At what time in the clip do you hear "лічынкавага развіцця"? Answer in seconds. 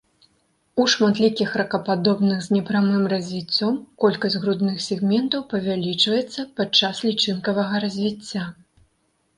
7.11-8.43